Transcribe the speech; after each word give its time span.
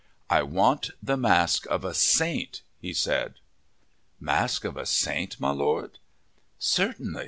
"I 0.31 0.41
want 0.41 0.89
the 1.03 1.15
mask 1.15 1.67
of 1.67 1.85
a 1.85 1.93
saint," 1.93 2.63
he 2.79 2.91
said. 2.91 3.35
"Mask 4.19 4.63
of 4.65 4.75
a 4.75 4.87
saint, 4.87 5.39
my 5.39 5.51
Lord? 5.51 5.99
Certainly!" 6.57 7.19